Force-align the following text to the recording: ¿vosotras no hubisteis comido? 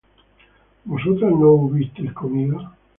¿vosotras 0.83 1.31
no 1.31 1.51
hubisteis 1.51 2.11
comido? 2.13 2.71